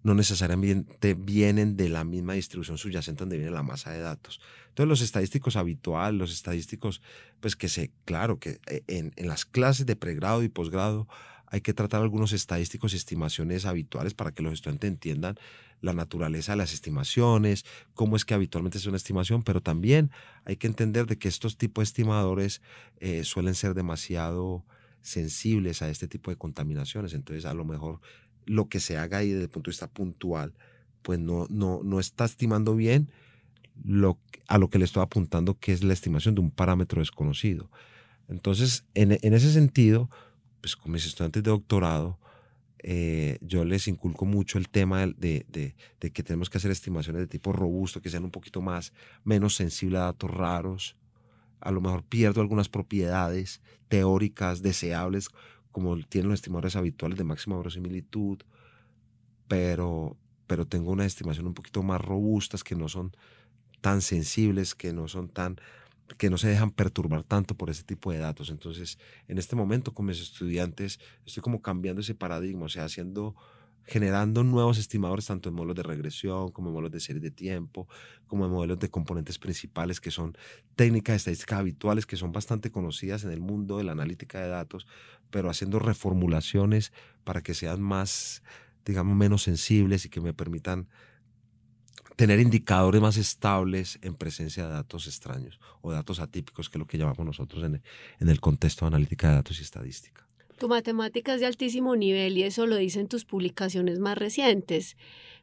no 0.04 0.14
necesariamente 0.14 1.14
vienen 1.14 1.76
de 1.76 1.90
la 1.90 2.04
misma 2.04 2.34
distribución 2.34 2.78
subyacente 2.78 3.20
donde 3.20 3.38
viene 3.38 3.52
la 3.52 3.64
masa 3.64 3.92
de 3.92 4.00
datos. 4.00 4.40
Entonces 4.70 4.88
los 4.88 5.02
estadísticos 5.02 5.56
habituales, 5.56 6.18
los 6.18 6.32
estadísticos, 6.32 7.02
pues 7.40 7.56
que 7.56 7.68
se, 7.68 7.92
claro, 8.06 8.40
que 8.40 8.60
eh, 8.68 8.84
en, 8.88 9.12
las 9.18 9.46
clases 9.46 9.86
de 9.86 9.96
pregrado 9.96 10.44
y 10.44 10.50
posgrado 10.50 11.08
hay 11.48 11.62
que 11.62 11.74
tratar 11.74 12.02
algunos 12.02 12.32
estadísticos 12.32 12.94
y 12.94 12.98
estimaciones 12.98 13.66
habituales 13.66 14.14
para 14.14 14.32
que 14.32 14.44
los 14.44 14.54
estudiantes 14.54 14.90
entiendan 14.90 15.36
la 15.82 15.94
naturaleza 15.94 16.52
de 16.52 16.58
las 16.58 16.74
estimaciones, 16.74 17.66
cómo 17.94 18.16
es 18.16 18.26
que 18.26 18.34
habitualmente 18.34 18.78
es 18.78 18.86
una 18.86 18.98
estimación, 18.98 19.44
pero 19.44 19.62
también 19.62 20.12
hay 20.46 20.58
que 20.58 20.68
entender 20.68 21.08
de 21.08 21.18
que 21.18 21.28
estos 21.28 21.58
tipos 21.58 21.82
de 21.82 21.86
estimadores 21.86 22.62
eh, 23.00 23.24
suelen 23.24 23.56
ser 23.56 23.74
demasiado 23.74 24.66
sensibles 25.02 25.82
a 25.82 25.90
este 25.90 26.08
tipo 26.08 26.32
de 26.32 26.38
contaminaciones. 26.38 27.14
Entonces, 27.14 27.46
a 27.46 27.54
lo 27.54 27.66
mejor 27.66 28.02
lo 28.50 28.68
que 28.68 28.80
se 28.80 28.98
haga 28.98 29.20
ahí 29.20 29.30
desde 29.30 29.44
el 29.44 29.50
punto 29.50 29.70
de 29.70 29.74
vista 29.74 29.88
puntual, 29.88 30.56
pues 31.04 31.20
no, 31.20 31.46
no, 31.50 31.82
no 31.84 32.00
está 32.00 32.26
estimando 32.26 32.76
bien 32.76 33.12
lo, 33.84 34.20
a 34.48 34.58
lo 34.58 34.70
que 34.70 34.80
le 34.80 34.86
estoy 34.86 35.04
apuntando, 35.04 35.60
que 35.60 35.72
es 35.72 35.84
la 35.84 35.94
estimación 35.94 36.34
de 36.34 36.42
un 36.42 36.50
parámetro 36.50 37.00
desconocido. 37.00 37.70
Entonces, 38.28 38.86
en, 38.96 39.18
en 39.22 39.34
ese 39.34 39.54
sentido, 39.54 40.10
pues 40.62 40.76
con 40.76 40.92
mis 40.92 41.06
estudiantes 41.06 41.44
de 41.44 41.52
doctorado, 41.52 42.20
eh, 42.82 43.38
yo 43.42 43.66
les 43.66 43.88
inculco 43.88 44.26
mucho 44.26 44.58
el 44.58 44.68
tema 44.70 45.06
de, 45.06 45.46
de, 45.48 45.76
de, 46.00 46.12
que 46.12 46.24
tenemos 46.24 46.50
que 46.50 46.58
hacer 46.58 46.72
estimaciones 46.72 47.22
de 47.22 47.28
tipo 47.28 47.54
robusto, 47.54 48.02
que 48.02 48.10
sean 48.10 48.24
un 48.24 48.32
poquito 48.32 48.62
más, 48.62 48.94
menos 49.24 49.56
sensibles 49.56 50.00
a 50.00 50.06
datos 50.06 50.32
raros. 50.32 50.96
A 51.60 51.72
lo 51.72 51.82
mejor 51.82 52.04
pierdo 52.04 52.42
algunas 52.42 52.70
propiedades 52.70 53.62
teóricas 53.90 54.62
deseables, 54.62 55.30
como 55.72 55.98
tienen 56.04 56.30
los 56.30 56.40
estimadores 56.40 56.76
habituales 56.76 57.18
de 57.18 57.24
máxima 57.24 57.58
verosimilitud, 57.58 58.40
pero, 59.48 60.18
pero 60.48 60.66
tengo 60.66 60.92
una 60.92 61.06
estimación 61.06 61.48
un 61.48 61.54
poquito 61.54 61.84
más 61.84 62.02
robustas 62.02 62.64
que 62.64 62.76
no 62.76 62.88
son 62.90 63.12
tan 63.82 64.02
sensibles, 64.02 64.76
que 64.76 64.94
no 64.94 65.08
son 65.08 65.30
tan 65.30 65.60
que 66.18 66.32
no 66.32 66.40
se 66.40 66.48
dejan 66.48 66.72
perturbar 66.72 67.24
tanto 67.24 67.56
por 67.56 67.70
ese 67.70 67.84
tipo 67.84 68.12
de 68.12 68.18
datos. 68.18 68.50
Entonces, 68.50 68.98
en 69.28 69.38
este 69.38 69.56
momento 69.56 69.94
con 69.94 70.08
mis 70.08 70.20
estudiantes 70.20 71.00
estoy 71.24 71.44
como 71.44 71.62
cambiando 71.62 72.02
ese 72.02 72.16
paradigma, 72.16 72.66
o 72.66 72.70
sea, 72.70 72.86
haciendo 72.86 73.36
generando 73.86 74.44
nuevos 74.44 74.78
estimadores 74.78 75.26
tanto 75.26 75.50
en 75.50 75.56
modelos 75.56 75.76
de 75.76 75.84
regresión 75.84 76.52
como 76.52 76.70
en 76.70 76.74
modelos 76.74 76.92
de 76.92 77.00
series 77.00 77.24
de 77.24 77.32
tiempo, 77.32 77.88
como 78.28 78.46
en 78.46 78.52
modelos 78.52 78.80
de 78.80 78.90
componentes 78.90 79.40
principales 79.40 80.00
que 80.00 80.12
son 80.12 80.38
técnicas 80.76 81.16
estadísticas 81.16 81.60
habituales 81.60 82.06
que 82.06 82.16
son 82.16 82.32
bastante 82.32 82.72
conocidas 82.72 83.24
en 83.24 83.32
el 83.32 83.40
mundo 83.40 83.78
de 83.78 83.84
la 83.84 83.94
analítica 83.94 84.40
de 84.40 84.50
datos, 84.50 84.88
pero 85.32 85.50
haciendo 85.50 85.80
reformulaciones 85.80 86.94
para 87.24 87.42
que 87.42 87.54
sean 87.54 87.82
más, 87.82 88.44
digamos, 88.86 89.16
menos 89.16 89.44
sensibles 89.44 90.06
y 90.06 90.10
que 90.10 90.22
me 90.22 90.34
permitan 90.34 90.88
tener 92.20 92.42
indicadores 92.42 93.02
más 93.02 93.16
estables 93.16 93.98
en 94.02 94.14
presencia 94.14 94.68
de 94.68 94.74
datos 94.74 95.08
extraños 95.08 95.58
o 95.82 95.92
datos 95.92 96.20
atípicos, 96.20 96.70
que 96.70 96.78
es 96.78 96.80
lo 96.80 96.86
que 96.86 96.98
llamamos 96.98 97.26
nosotros 97.26 97.64
en, 97.64 97.82
el 98.20 98.42
contexto 98.42 98.84
de 98.84 98.88
analítica 98.88 99.30
de 99.30 99.36
datos 99.36 99.60
y 99.60 99.64
estadística. 99.64 100.29
Tu 100.60 100.68
matemática 100.68 101.34
es 101.34 101.40
de 101.40 101.46
altísimo 101.46 101.96
nivel 101.96 102.38
y 102.38 102.44
eso 102.44 102.68
lo 102.68 102.76
dicen 102.76 103.08
tus 103.08 103.24
publicaciones 103.24 104.00
más 104.00 104.18
recientes, 104.18 104.98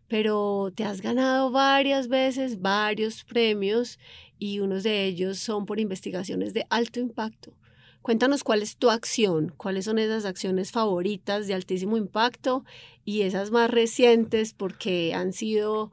pero 0.09 0.71
te 0.75 0.85
has 0.85 1.01
ganado 1.01 1.51
varias 1.51 2.09
veces 2.09 2.61
varios 2.61 3.25
premios 3.25 3.99
y 4.39 4.61
unos 4.61 4.83
de 4.83 5.07
ellos 5.07 5.39
son 5.39 5.65
por 5.65 5.81
investigaciones 5.81 6.53
de 6.53 6.67
alto 6.69 7.01
impacto. 7.01 7.55
Cuéntanos 8.03 8.45
cuál 8.45 8.61
es 8.61 8.77
tu 8.77 8.91
acción, 8.91 9.55
cuáles 9.57 9.87
son 9.87 9.99
esas 9.99 10.27
acciones 10.27 10.71
favoritas 10.71 11.47
de 11.47 11.55
altísimo 11.55 11.97
impacto 11.97 12.67
y 13.07 13.23
esas 13.23 13.51
más 13.51 13.71
recientes 13.71 14.53
porque 14.53 15.15
han 15.15 15.33
sido 15.33 15.93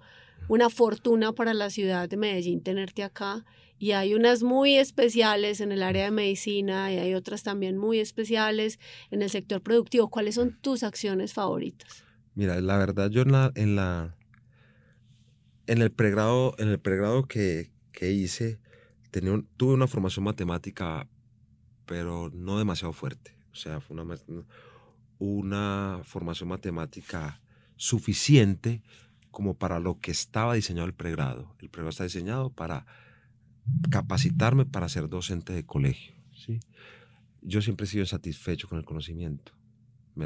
una 0.50 0.70
fortuna 0.70 1.32
para 1.32 1.54
la 1.54 1.70
ciudad 1.70 2.10
de 2.10 2.18
Medellín 2.18 2.62
tenerte 2.62 3.04
acá. 3.04 3.46
Y 3.84 3.92
hay 3.92 4.14
unas 4.14 4.44
muy 4.44 4.78
especiales 4.78 5.60
en 5.60 5.74
el 5.74 5.84
área 5.84 6.06
de 6.06 6.12
medicina 6.12 6.90
y 6.94 7.00
hay 7.00 7.16
otras 7.16 7.44
también 7.44 7.78
muy 7.78 8.00
especiales 8.00 8.80
en 9.12 9.22
el 9.22 9.30
sector 9.30 9.62
productivo. 9.62 10.10
¿Cuáles 10.10 10.36
son 10.36 10.58
tus 10.62 10.84
acciones 10.84 11.34
favoritas? 11.34 12.06
Mira, 12.34 12.62
la 12.62 12.78
verdad 12.78 13.10
yo 13.10 13.24
en 13.24 13.34
la, 13.34 13.52
en, 13.56 13.76
la, 13.76 14.16
en 15.68 15.82
el 15.82 15.92
pregrado, 15.92 16.56
en 16.60 16.70
el 16.70 16.80
pregrado 16.80 17.28
que, 17.28 17.74
que 17.92 18.14
hice, 18.14 18.62
tenía 19.12 19.44
tuve 19.58 19.74
una 19.74 19.88
formación 19.88 20.24
matemática, 20.24 21.10
pero 21.86 22.30
no 22.34 22.58
demasiado 22.58 22.94
fuerte. 22.94 23.36
O 23.52 23.56
sea, 23.56 23.82
fue 23.82 24.00
una, 24.00 24.16
una 25.20 26.00
formación 26.06 26.48
matemática 26.48 27.42
suficiente 27.76 28.82
como 29.30 29.58
para 29.58 29.82
lo 29.82 30.00
que 30.00 30.12
estaba 30.12 30.54
diseñado 30.54 30.88
el 30.88 30.94
pregrado. 30.94 31.54
El 31.60 31.70
pregrado 31.70 31.90
está 31.90 32.06
diseñado 32.06 32.50
para 32.50 32.86
capacitarme 33.90 34.66
para 34.66 34.90
ser 34.90 35.10
docente 35.10 35.54
de 35.54 35.66
colegio. 35.66 36.16
¿sí? 36.34 36.60
Yo 37.42 37.62
siempre 37.62 37.86
he 37.86 37.90
sido 37.90 38.06
satisfecho 38.06 38.68
con 38.68 38.78
el 38.78 38.86
conocimiento. 38.86 39.54
Me 40.16 40.26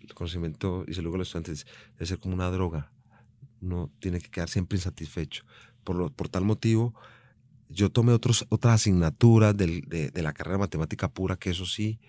el 0.00 0.14
conocimiento, 0.14 0.84
y 0.86 0.94
se 0.94 1.02
luego 1.02 1.16
los 1.16 1.28
estudiantes, 1.28 1.66
debe 1.94 2.06
ser 2.06 2.18
como 2.18 2.34
una 2.34 2.50
droga. 2.50 2.92
Uno 3.60 3.90
tiene 4.00 4.20
que 4.20 4.28
quedar 4.28 4.48
siempre 4.48 4.76
insatisfecho. 4.76 5.44
Por, 5.82 5.96
lo, 5.96 6.12
por 6.12 6.28
tal 6.28 6.44
motivo, 6.44 6.94
yo 7.68 7.90
tomé 7.90 8.12
otros, 8.12 8.46
otras 8.50 8.74
asignaturas 8.74 9.56
de, 9.56 10.10
de, 10.12 10.22
la 10.22 10.32
carrera 10.32 10.56
de 10.56 10.64
matemática 10.64 11.08
pura, 11.08 11.36
que 11.36 11.50
eso 11.50 11.64
sí 11.66 12.00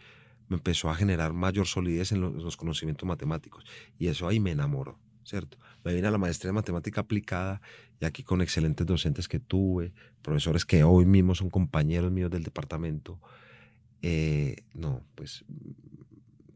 me 0.47 0.57
empezó 0.57 0.89
a 0.89 0.95
generar 0.95 1.33
mayor 1.33 1.67
solidez 1.67 2.11
en 2.11 2.21
los, 2.21 2.33
en 2.33 2.43
los 2.43 2.57
conocimientos 2.57 3.07
matemáticos. 3.07 3.65
Y 3.97 4.07
eso 4.07 4.27
ahí 4.27 4.39
me 4.39 4.51
enamoró. 4.51 4.99
¿Cierto? 5.25 5.57
Me 5.83 5.93
vine 5.93 6.07
a 6.07 6.11
la 6.11 6.17
maestría 6.17 6.49
de 6.49 6.53
matemática 6.53 7.01
aplicada 7.01 7.61
y 7.99 8.05
aquí 8.05 8.23
con 8.23 8.41
excelentes 8.41 8.85
docentes 8.85 9.27
que 9.27 9.39
tuve, 9.39 9.91
profesores 10.21 10.65
que 10.65 10.83
hoy 10.83 11.05
mismo 11.05 11.35
son 11.35 11.49
compañeros 11.49 12.11
míos 12.11 12.31
del 12.31 12.43
departamento. 12.43 13.19
Eh, 14.01 14.57
no, 14.73 15.03
pues 15.15 15.43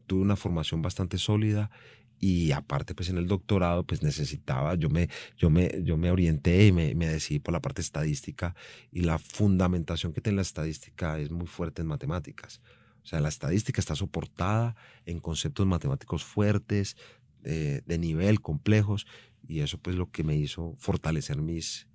tuve 0.06 0.22
una 0.22 0.36
formación 0.36 0.82
bastante 0.82 1.18
sólida 1.18 1.70
y 2.18 2.52
aparte 2.52 2.94
pues 2.94 3.08
en 3.08 3.18
el 3.18 3.26
doctorado 3.26 3.84
pues 3.84 4.02
necesitaba, 4.02 4.74
yo 4.74 4.88
me, 4.90 5.08
yo 5.36 5.50
me, 5.50 5.82
yo 5.82 5.96
me 5.96 6.10
orienté 6.10 6.66
y 6.66 6.72
me, 6.72 6.94
me 6.94 7.08
decidí 7.08 7.40
por 7.40 7.52
la 7.52 7.60
parte 7.60 7.80
estadística 7.80 8.54
y 8.92 9.00
la 9.00 9.18
fundamentación 9.18 10.12
que 10.12 10.20
tiene 10.20 10.36
la 10.36 10.42
estadística 10.42 11.18
es 11.18 11.30
muy 11.30 11.46
fuerte 11.46 11.82
en 11.82 11.88
matemáticas. 11.88 12.60
O 13.02 13.06
sea, 13.06 13.20
la 13.20 13.28
estadística 13.28 13.80
está 13.80 13.96
soportada 13.96 14.76
en 15.06 15.20
conceptos 15.20 15.66
matemáticos 15.66 16.22
fuertes, 16.22 16.96
de, 17.42 17.98
nivel, 17.98 18.40
complejos, 18.40 19.06
y 19.46 19.60
eso 19.60 19.78
pues 19.78 19.96
lo 19.96 20.10
que 20.10 20.24
me 20.24 20.36
hizo 20.36 20.74
fortalecer 20.78 21.40
mis, 21.40 21.88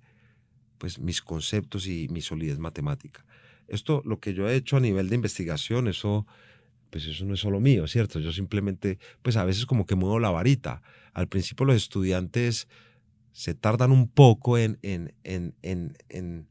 pues, 0.78 0.98
mis 0.98 1.22
conceptos 1.22 1.86
y 1.86 2.08
mi 2.10 2.20
solidez 2.20 2.58
matemática. 2.58 3.24
Esto, 3.68 4.02
lo 4.04 4.20
que 4.20 4.34
yo 4.34 4.48
he 4.48 4.54
hecho 4.54 4.76
a 4.76 4.80
nivel 4.80 5.08
de 5.08 5.16
investigación, 5.16 5.88
eso, 5.88 6.26
pues 6.90 7.06
eso 7.06 7.24
no 7.24 7.34
es 7.34 7.40
solo 7.40 7.60
mío, 7.60 7.86
¿cierto? 7.88 8.20
Yo 8.20 8.32
simplemente, 8.32 8.98
pues 9.22 9.36
a 9.36 9.44
veces 9.44 9.66
como 9.66 9.86
que 9.86 9.96
muevo 9.96 10.20
la 10.20 10.30
varita. 10.30 10.82
Al 11.12 11.28
principio 11.28 11.66
los 11.66 11.76
estudiantes 11.76 12.68
se 13.36 13.54
tardan 13.54 13.90
un 13.90 14.08
poco 14.08 14.56
en, 14.56 14.78
en, 14.82 15.12
en, 15.24 15.54
en, 16.08 16.48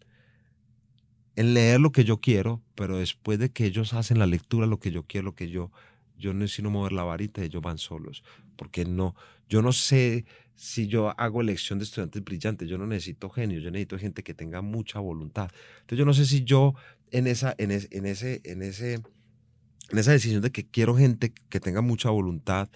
leer 1.35 1.79
lo 1.79 1.91
que 1.91 2.03
yo 2.03 2.21
quiero, 2.21 2.61
pero 2.75 2.99
después 2.99 3.39
de 3.39 3.51
que 3.51 3.65
ellos 3.65 3.93
hacen 3.93 4.19
la 4.19 4.27
lectura, 4.27 4.67
lo 4.67 4.79
que 4.79 4.91
yo 4.91 5.03
quiero, 5.03 5.25
lo 5.25 5.35
que 5.35 5.49
yo 5.49 5.71
yo 6.17 6.33
necesito 6.33 6.69
mover 6.69 6.91
la 6.91 7.03
varita 7.03 7.41
y 7.41 7.45
ellos 7.45 7.61
van 7.61 7.77
solos, 7.77 8.23
porque 8.55 8.85
no, 8.85 9.15
yo 9.49 9.61
no 9.61 9.71
sé 9.71 10.25
si 10.55 10.87
yo 10.87 11.13
hago 11.19 11.41
elección 11.41 11.79
de 11.79 11.83
estudiantes 11.83 12.23
brillantes, 12.23 12.69
yo 12.69 12.77
no 12.77 12.87
necesito 12.87 13.29
genios, 13.29 13.61
yo 13.61 13.71
necesito 13.71 13.99
gente 13.99 14.23
que 14.23 14.33
tenga 14.33 14.61
mucha 14.61 14.99
voluntad. 14.99 15.49
Entonces 15.81 15.97
yo 15.97 16.05
no 16.05 16.13
sé 16.13 16.25
si 16.25 16.43
yo 16.43 16.75
en 17.11 17.27
esa, 17.27 17.53
en, 17.57 17.71
ese, 17.71 17.87
en, 17.91 18.05
ese, 18.05 18.41
en, 18.45 18.61
ese, 18.61 18.93
en 18.93 19.97
esa 19.97 20.11
decisión 20.11 20.41
de 20.41 20.51
que 20.51 20.65
quiero 20.65 20.95
gente 20.95 21.33
que 21.49 21.59
tenga 21.59 21.81
mucha 21.81 22.09
voluntad, 22.09 22.69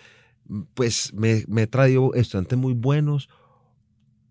mm, 0.45 0.61
pues 0.73 1.13
me, 1.13 1.45
me 1.47 1.63
he 1.63 1.67
traído 1.67 2.13
estudiantes 2.13 2.57
muy 2.57 2.73
buenos 2.73 3.29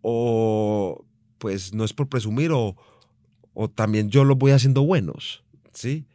o 0.02 1.04
pues 1.38 1.72
no 1.72 1.84
es 1.84 1.92
por 1.92 2.08
presumir 2.08 2.50
o, 2.52 2.76
o 3.54 3.68
también 3.70 4.10
yo 4.10 4.24
los 4.24 4.36
voy 4.36 4.52
haciendo 4.52 4.82
buenos, 4.82 5.42
¿sí? 5.72 6.06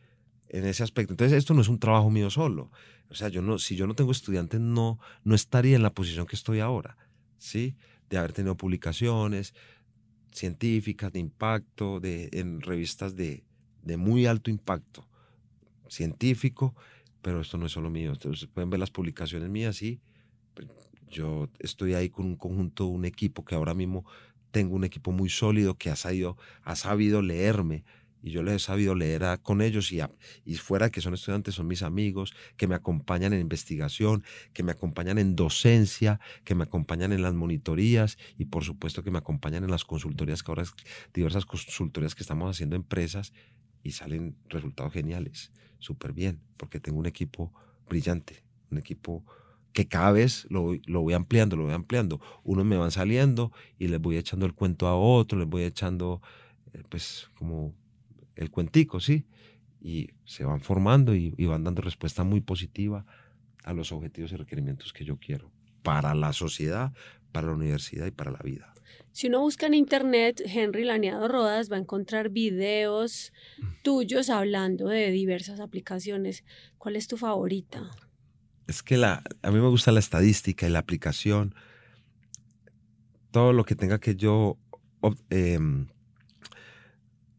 En 0.54 0.66
ese 0.66 0.84
aspecto. 0.84 1.14
Entonces, 1.14 1.38
esto 1.38 1.54
no 1.54 1.62
es 1.62 1.68
un 1.68 1.80
trabajo 1.80 2.10
mío 2.12 2.30
solo. 2.30 2.72
O 3.10 3.16
sea, 3.16 3.28
yo 3.28 3.42
no, 3.42 3.58
si 3.58 3.76
yo 3.76 3.88
no 3.88 3.96
tengo 3.96 4.12
estudiantes, 4.12 4.62
no, 4.62 5.00
no 5.24 5.36
estaría 5.36 5.76
en 5.76 5.82
la 5.82 5.94
posición 5.94 6.28
que 6.28 6.36
estoy 6.36 6.60
ahora, 6.60 6.96
¿sí? 7.38 7.76
De 8.10 8.18
haber 8.18 8.34
tenido 8.34 8.56
publicaciones 8.56 9.56
científicas 10.32 11.12
de 11.12 11.20
impacto, 11.20 12.00
de, 12.00 12.30
en 12.34 12.62
revistas 12.62 13.16
de, 13.16 13.44
de 13.82 13.98
muy 13.98 14.28
alto 14.28 14.52
impacto 14.52 15.08
científico, 15.90 16.76
pero 17.24 17.42
esto 17.42 17.58
no 17.58 17.66
es 17.66 17.72
solo 17.72 17.90
mío. 17.90 18.12
Ustedes 18.12 18.46
pueden 18.48 18.70
ver 18.70 18.80
las 18.80 18.92
publicaciones 18.92 19.50
mías 19.50 19.82
y 19.82 20.02
pues, 20.54 20.68
yo 21.10 21.50
estoy 21.60 21.96
ahí 21.96 22.10
con 22.10 22.26
un 22.26 22.36
conjunto, 22.36 22.86
un 22.86 23.06
equipo 23.06 23.44
que 23.44 23.56
ahora 23.56 23.74
mismo 23.74 24.06
tengo 24.52 24.76
un 24.76 24.84
equipo 24.84 25.12
muy 25.12 25.30
sólido 25.30 25.80
que 25.80 25.90
ha 25.90 25.96
sabido, 25.96 26.38
ha 26.62 26.76
sabido 26.76 27.24
leerme, 27.24 27.84
y 28.24 28.32
yo 28.32 28.42
les 28.42 28.56
he 28.56 28.60
sabido 28.60 28.96
leer 28.96 29.22
con 29.44 29.62
ellos 29.62 29.92
y, 29.92 30.00
y 30.46 30.56
fuera 30.56 30.90
que 30.90 31.02
son 31.02 31.14
estudiantes, 31.14 31.56
son 31.56 31.68
mis 31.68 31.84
amigos, 31.84 32.34
que 32.56 32.68
me 32.68 32.74
acompañan 32.74 33.34
en 33.34 33.42
investigación, 33.42 34.24
que 34.54 34.64
me 34.64 34.72
acompañan 34.72 35.18
en 35.18 35.36
docencia, 35.36 36.22
que 36.46 36.56
me 36.56 36.64
acompañan 36.64 37.12
en 37.12 37.22
las 37.22 37.34
monitorías 37.34 38.18
y 38.38 38.46
por 38.46 38.64
supuesto 38.64 39.04
que 39.04 39.12
me 39.12 39.18
acompañan 39.18 39.66
en 39.66 39.72
las 39.72 39.84
consultorías, 39.84 40.42
que 40.42 40.52
ahora 40.52 40.64
es 40.64 40.74
diversas 41.14 41.46
consultorías 41.46 42.16
que 42.16 42.24
estamos 42.24 42.50
haciendo 42.50 42.78
empresas 42.78 43.34
y 43.84 43.92
salen 43.92 44.38
resultados 44.48 44.94
geniales, 44.94 45.52
súper 45.80 46.14
bien, 46.14 46.40
porque 46.56 46.80
tengo 46.80 47.00
un 47.00 47.08
equipo 47.08 47.54
brillante, 47.90 48.46
un 48.72 48.78
equipo 48.78 49.26
que 49.74 49.90
cada 49.90 50.14
vez 50.14 50.48
lo, 50.50 50.76
lo, 50.86 51.02
voy 51.02 51.14
ampliando, 51.14 51.58
lo 51.58 51.64
voy 51.64 51.74
ampliando. 51.74 52.22
Unos 52.44 52.64
me 52.64 52.78
van 52.78 52.92
saliendo 52.92 53.52
y 53.78 53.88
les 53.88 54.00
voy 54.00 54.16
echando 54.16 54.46
el 54.46 54.54
cuento 54.54 54.88
a 54.88 54.96
otro, 54.96 55.38
les 55.38 55.48
voy 55.48 55.64
echando, 55.64 56.22
eh, 56.74 56.84
pues, 56.88 57.30
como 57.36 57.74
el 58.36 58.52
cuentico, 58.52 59.00
¿sí? 59.00 59.26
Y 59.82 60.10
se 60.26 60.46
van 60.46 60.62
formando 60.62 61.14
y, 61.16 61.32
van 61.46 61.64
dando 61.64 61.82
respuesta 61.82 62.24
muy 62.24 62.42
positiva 62.42 63.06
a 63.64 63.74
los 63.74 63.92
objetivos 63.92 64.32
y 64.32 64.36
requerimientos 64.36 64.94
que 64.94 65.06
yo 65.06 65.18
quiero. 65.18 65.52
para 65.84 66.16
la 66.16 66.32
sociedad, 66.32 66.94
para 67.34 67.48
la 67.48 67.54
universidad 67.56 68.06
y 68.06 68.12
para 68.12 68.32
la 68.32 68.40
vida. 68.42 68.74
Si 69.12 69.28
uno 69.28 69.42
busca 69.42 69.68
en 69.68 69.74
internet 69.74 70.42
Henry 70.46 70.86
Laneado 70.86 71.28
Rodas, 71.28 71.72
va 71.72 71.76
a 71.76 71.80
encontrar 71.80 72.30
videos 72.30 73.34
mm. 73.58 73.66
tuyos 73.84 74.30
hablando 74.30 74.88
de 74.88 75.12
diversas 75.12 75.60
aplicaciones. 75.60 76.44
¿Cuál 76.78 76.96
es 76.96 77.08
tu 77.08 77.18
favorita? 77.18 77.92
Es 78.68 78.82
que 78.82 78.98
la, 78.98 79.24
a 79.42 79.52
mí 79.52 79.60
me 79.60 79.68
gusta 79.68 79.92
la 79.92 80.00
estadística 80.00 80.68
y 80.68 80.72
la 80.72 80.80
aplicación. 80.80 81.54
Todo 83.32 83.54
lo 83.54 83.66
que 83.66 83.76
tenga 83.76 84.00
que 84.00 84.16
yo 84.16 84.58
em, 85.30 85.88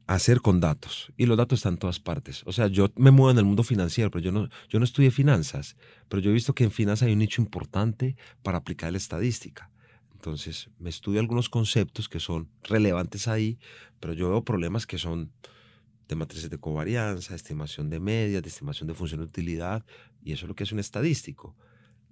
hacer 0.07 0.41
con 0.41 0.61
datos. 0.61 1.13
Y 1.17 1.27
los 1.27 1.37
datos 1.37 1.61
están 1.61 1.75
en 1.75 1.79
todas 1.79 2.01
partes. 2.01 2.43
O 2.47 2.53
sea, 2.53 2.69
yo 2.69 2.91
me 2.97 3.11
muevo 3.11 3.31
en 3.31 3.39
el 3.39 3.45
mundo 3.45 3.63
financiero, 3.63 4.11
pero 4.11 4.25
yo 4.25 4.33
no, 4.33 4.49
yo 4.69 4.79
no 4.79 4.85
estudié 4.85 5.11
finanzas. 5.11 5.77
Pero 6.09 6.21
yo 6.21 6.31
he 6.31 6.35
visto 6.35 6.55
que 6.55 6.65
en 6.65 6.71
finanzas 6.71 7.07
hay 7.07 7.13
un 7.13 7.21
nicho 7.21 7.41
importante 7.43 8.17
para 8.43 8.59
aplicar 8.59 8.93
la 8.93 8.99
estadística. 8.99 9.71
Entonces, 10.13 10.71
me 10.79 10.89
estudio 10.91 11.21
algunos 11.21 11.49
conceptos 11.49 12.09
que 12.09 12.21
son 12.21 12.49
relevantes 12.63 13.29
ahí, 13.29 13.59
pero 14.01 14.15
yo 14.15 14.31
veo 14.31 14.43
problemas 14.43 14.87
que 14.87 14.97
son 14.99 15.33
de 16.09 16.17
matrices 16.17 16.51
de 16.51 16.59
covarianza, 16.59 17.35
estimación 17.35 17.91
de 17.91 18.01
medias, 18.01 18.43
de 18.43 18.49
estimación 18.49 18.87
de 18.89 18.95
función 18.95 19.21
de 19.21 19.27
utilidad, 19.27 19.85
y 20.23 20.33
eso 20.33 20.47
es 20.47 20.49
lo 20.49 20.55
que 20.55 20.65
es 20.65 20.73
un 20.73 20.79
estadístico. 20.79 21.57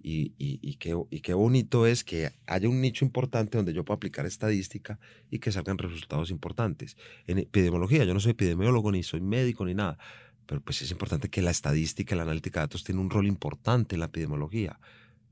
Y, 0.04 0.32
y, 0.36 0.74
qué, 0.76 0.96
y, 1.10 1.20
qué, 1.20 1.32
bonito 1.32 1.86
es 1.86 2.02
que 2.02 2.32
haya 2.46 2.68
un 2.68 2.80
nicho 2.80 3.04
importante 3.04 3.56
donde 3.56 3.72
yo 3.72 3.84
pueda 3.84 3.96
aplicar 3.96 4.26
estadística 4.26 4.98
y 5.30 5.38
que 5.38 5.52
salgan 5.52 5.78
resultados 5.78 6.30
importantes. 6.30 6.96
En 7.28 7.38
epidemiología, 7.38 8.04
yo 8.04 8.12
no 8.12 8.18
soy 8.18 8.32
epidemiólogo, 8.32 8.90
ni 8.90 9.04
soy 9.04 9.20
médico, 9.20 9.64
ni 9.64 9.74
nada, 9.74 9.98
pero 10.46 10.60
pues 10.60 10.82
es 10.82 10.90
importante 10.90 11.28
que 11.28 11.40
la 11.40 11.52
estadística, 11.52 12.16
la 12.16 12.22
analítica 12.22 12.60
de 12.60 12.64
datos 12.64 12.82
tiene 12.82 13.00
un 13.00 13.10
rol 13.10 13.26
importante 13.26 13.94
en 13.94 14.00
la 14.00 14.06
epidemiología. 14.06 14.80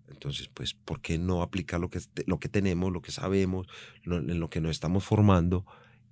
Entonces, 0.09 0.49
pues, 0.49 0.75
¿por 0.75 1.01
qué 1.01 1.19
no 1.19 1.43
aplicar 1.43 1.81
lo 1.81 1.91
que, 1.91 2.01
lo 2.27 2.39
que 2.39 2.49
tenemos, 2.49 2.93
lo 2.93 3.03
que 3.03 3.13
sabemos, 3.13 3.67
en 4.05 4.39
lo 4.39 4.51
que 4.51 4.61
nos 4.61 4.71
estamos 4.71 5.05
formando 5.05 5.67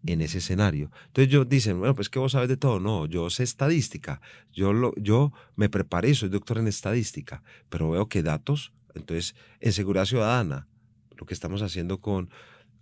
en 0.07 0.21
ese 0.21 0.39
escenario. 0.39 0.91
Entonces 1.07 1.33
yo 1.33 1.45
dicen, 1.45 1.79
bueno, 1.79 1.95
pues 1.95 2.09
que 2.09 2.19
vos 2.19 2.33
sabes 2.33 2.49
de 2.49 2.57
todo. 2.57 2.81
No, 2.81 3.07
yo 3.07 3.31
sé 3.31 3.43
estadística. 3.43 4.21
Yo, 4.53 4.73
lo, 4.73 4.95
yo 4.97 5.33
me 5.57 5.69
preparé, 5.69 6.15
soy 6.15 6.29
doctor 6.29 6.59
en 6.59 6.69
estadística, 6.69 7.43
pero 7.69 7.91
veo 7.91 8.09
que 8.09 8.23
datos, 8.23 8.73
entonces 8.95 9.35
en 9.61 9.73
seguridad 9.73 10.07
ciudadana, 10.07 10.69
lo 11.17 11.27
que 11.27 11.35
estamos 11.35 11.63
haciendo 11.63 12.01
con, 12.01 12.31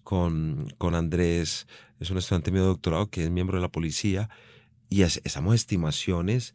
con, 0.03 0.73
con 0.79 0.95
Andrés, 0.95 1.67
es 2.01 2.11
un 2.11 2.19
estudiante 2.19 2.51
mío 2.51 2.63
de 2.63 2.69
doctorado 2.69 3.11
que 3.11 3.25
es 3.25 3.31
miembro 3.31 3.57
de 3.57 3.63
la 3.63 3.73
policía, 3.73 4.29
y 4.89 5.03
estamos 5.03 5.55
estimaciones 5.55 6.55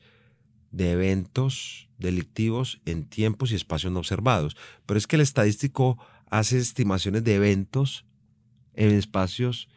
de 0.71 0.91
eventos 0.91 1.89
delictivos 1.97 2.79
en 2.85 3.03
tiempos 3.03 3.51
y 3.51 3.55
espacios 3.55 3.91
no 3.91 3.99
observados. 3.99 4.55
Pero 4.85 4.97
es 4.97 5.05
que 5.05 5.17
el 5.17 5.21
estadístico 5.21 5.97
hace 6.29 6.57
estimaciones 6.57 7.23
de 7.23 7.35
eventos 7.35 8.05
en 8.73 8.91
espacios 8.91 9.67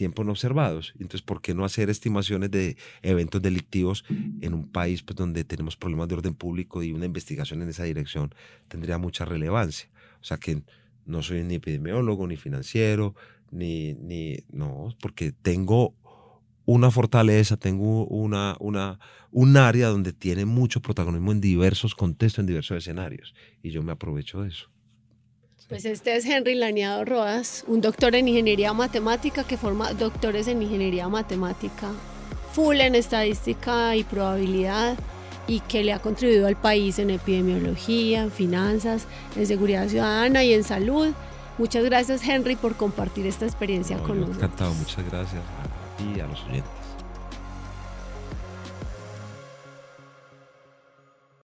tiempo 0.00 0.24
no 0.24 0.30
observados. 0.30 0.94
Entonces, 0.94 1.20
¿por 1.20 1.42
qué 1.42 1.52
no 1.52 1.62
hacer 1.62 1.90
estimaciones 1.90 2.50
de 2.50 2.78
eventos 3.02 3.42
delictivos 3.42 4.02
en 4.40 4.54
un 4.54 4.66
país 4.66 5.02
pues, 5.02 5.14
donde 5.14 5.44
tenemos 5.44 5.76
problemas 5.76 6.08
de 6.08 6.14
orden 6.14 6.32
público 6.32 6.82
y 6.82 6.92
una 6.92 7.04
investigación 7.04 7.60
en 7.60 7.68
esa 7.68 7.84
dirección 7.84 8.34
tendría 8.68 8.96
mucha 8.96 9.26
relevancia? 9.26 9.90
O 10.22 10.24
sea 10.24 10.38
que 10.38 10.62
no 11.04 11.20
soy 11.20 11.42
ni 11.42 11.56
epidemiólogo, 11.56 12.26
ni 12.26 12.38
financiero, 12.38 13.14
ni, 13.50 13.92
ni 13.92 14.38
no, 14.50 14.96
porque 15.02 15.32
tengo 15.32 15.94
una 16.64 16.90
fortaleza, 16.90 17.58
tengo 17.58 18.06
una, 18.06 18.56
una, 18.58 19.00
un 19.32 19.58
área 19.58 19.88
donde 19.88 20.14
tiene 20.14 20.46
mucho 20.46 20.80
protagonismo 20.80 21.32
en 21.32 21.42
diversos 21.42 21.94
contextos, 21.94 22.38
en 22.38 22.46
diversos 22.46 22.78
escenarios, 22.78 23.34
y 23.62 23.70
yo 23.70 23.82
me 23.82 23.92
aprovecho 23.92 24.40
de 24.40 24.48
eso. 24.48 24.70
Pues 25.68 25.84
este 25.84 26.16
es 26.16 26.24
Henry 26.26 26.54
Laneado 26.54 27.04
Rodas, 27.04 27.64
un 27.68 27.80
doctor 27.80 28.14
en 28.14 28.26
ingeniería 28.28 28.72
matemática 28.72 29.44
que 29.44 29.56
forma 29.56 29.92
doctores 29.92 30.48
en 30.48 30.62
ingeniería 30.62 31.08
matemática, 31.08 31.92
full 32.52 32.80
en 32.80 32.94
estadística 32.94 33.94
y 33.94 34.02
probabilidad 34.04 34.96
y 35.46 35.60
que 35.60 35.84
le 35.84 35.92
ha 35.92 36.00
contribuido 36.00 36.48
al 36.48 36.56
país 36.56 36.98
en 36.98 37.10
epidemiología, 37.10 38.22
en 38.22 38.30
finanzas, 38.32 39.06
en 39.36 39.46
seguridad 39.46 39.88
ciudadana 39.88 40.42
y 40.42 40.54
en 40.54 40.64
salud. 40.64 41.12
Muchas 41.58 41.84
gracias 41.84 42.26
Henry 42.26 42.56
por 42.56 42.76
compartir 42.76 43.26
esta 43.26 43.46
experiencia 43.46 43.98
con 43.98 44.20
nosotros. 44.20 44.42
Encantado, 44.42 44.74
muchas 44.74 45.04
gracias 45.10 45.42
a 45.42 45.96
ti 45.98 46.12
y 46.16 46.20
a 46.20 46.26
los 46.26 46.42
oyentes. 46.44 46.79